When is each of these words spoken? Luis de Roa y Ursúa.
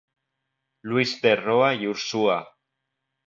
Luis 0.81 1.11
de 1.21 1.35
Roa 1.35 1.75
y 1.75 1.85
Ursúa. 1.85 2.39